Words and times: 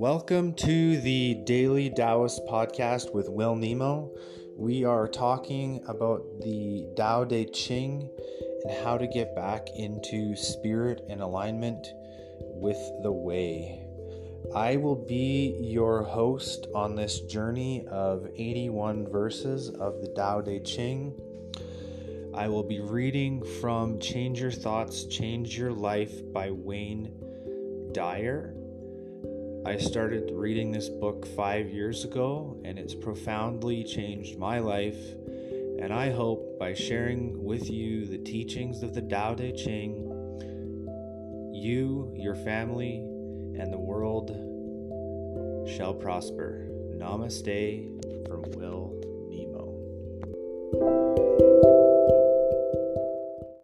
Welcome 0.00 0.54
to 0.54 0.98
the 0.98 1.34
Daily 1.44 1.90
Taoist 1.90 2.46
podcast 2.46 3.12
with 3.12 3.28
Will 3.28 3.54
Nemo. 3.54 4.10
We 4.56 4.82
are 4.82 5.06
talking 5.06 5.84
about 5.86 6.40
the 6.40 6.88
Tao 6.96 7.24
Te 7.24 7.44
Ching 7.44 8.08
and 8.64 8.82
how 8.82 8.96
to 8.96 9.06
get 9.06 9.36
back 9.36 9.68
into 9.76 10.34
spirit 10.36 11.02
and 11.10 11.20
alignment 11.20 11.86
with 12.40 12.78
the 13.02 13.12
way. 13.12 13.84
I 14.54 14.78
will 14.78 14.96
be 14.96 15.58
your 15.60 16.02
host 16.04 16.66
on 16.74 16.94
this 16.94 17.20
journey 17.20 17.86
of 17.88 18.26
81 18.34 19.06
verses 19.06 19.68
of 19.68 20.00
the 20.00 20.08
Tao 20.16 20.40
Te 20.40 20.60
Ching. 20.60 21.12
I 22.32 22.48
will 22.48 22.64
be 22.64 22.80
reading 22.80 23.44
from 23.60 24.00
Change 24.00 24.40
Your 24.40 24.50
Thoughts, 24.50 25.04
Change 25.04 25.58
Your 25.58 25.72
Life 25.72 26.22
by 26.32 26.52
Wayne 26.52 27.92
Dyer. 27.92 28.54
I 29.66 29.76
started 29.76 30.30
reading 30.32 30.72
this 30.72 30.88
book 30.88 31.26
five 31.36 31.68
years 31.68 32.04
ago, 32.04 32.58
and 32.64 32.78
it's 32.78 32.94
profoundly 32.94 33.84
changed 33.84 34.38
my 34.38 34.58
life. 34.58 34.98
And 35.80 35.92
I 35.92 36.10
hope 36.10 36.58
by 36.58 36.72
sharing 36.72 37.44
with 37.44 37.70
you 37.70 38.06
the 38.06 38.18
teachings 38.18 38.82
of 38.82 38.94
the 38.94 39.02
Tao 39.02 39.34
Te 39.34 39.52
Ching, 39.52 40.06
you, 41.52 42.10
your 42.16 42.34
family, 42.36 42.96
and 43.60 43.70
the 43.70 43.78
world 43.78 44.30
shall 45.68 45.92
prosper. 45.92 46.66
Namaste 46.96 48.26
from 48.28 48.42
Will 48.52 48.99